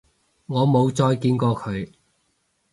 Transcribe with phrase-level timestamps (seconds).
[0.47, 1.91] 我冇再見過佢